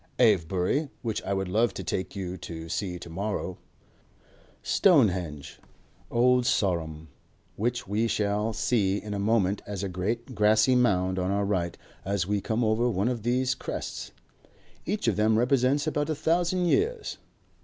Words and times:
Avebury, 0.17 0.89
which 1.03 1.21
I 1.21 1.35
would 1.35 1.47
love 1.47 1.75
to 1.75 1.83
take 1.83 2.15
you 2.15 2.35
to 2.35 2.69
see 2.69 2.97
to 2.97 3.07
morrow. 3.11 3.59
Stonehenge. 4.63 5.59
Old 6.09 6.47
Sarum, 6.47 7.09
which 7.55 7.87
we 7.87 8.07
shall 8.07 8.51
see 8.51 8.99
in 8.99 9.13
a 9.13 9.19
moment 9.19 9.61
as 9.67 9.83
a 9.83 9.89
great 9.89 10.33
grassy 10.33 10.75
mound 10.75 11.19
on 11.19 11.29
our 11.29 11.45
right 11.45 11.77
as 12.03 12.25
we 12.25 12.41
come 12.41 12.63
over 12.63 12.89
one 12.89 13.09
of 13.09 13.21
these 13.21 13.53
crests. 13.53 14.11
Each 14.87 15.07
of 15.07 15.17
them 15.17 15.37
represents 15.37 15.85
about 15.85 16.09
a 16.09 16.15
thousand 16.15 16.65
years. 16.65 17.19